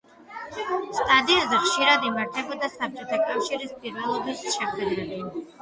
სტადიონზე 0.99 1.59
ხშირად 1.65 2.07
იმართებოდა 2.11 2.71
საბჭოთა 2.79 3.21
კავშირის 3.29 3.77
პირველობის 3.85 4.45
შეხვედრები. 4.57 5.25